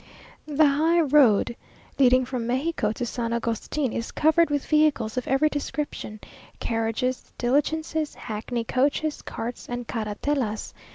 [0.47, 1.55] The high road
[1.99, 6.19] leading from Mexico to San Agustin is covered with vehicles of every description;
[6.59, 10.73] carriages, diligences, hackney coaches, carts, and carratelas.